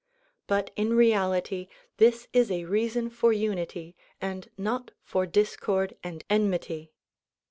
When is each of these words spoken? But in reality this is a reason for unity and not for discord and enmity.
But 0.47 0.71
in 0.75 0.95
reality 0.97 1.67
this 1.97 2.27
is 2.33 2.49
a 2.49 2.65
reason 2.65 3.07
for 3.11 3.31
unity 3.31 3.95
and 4.19 4.49
not 4.57 4.89
for 5.03 5.27
discord 5.27 5.95
and 6.03 6.23
enmity. 6.27 6.91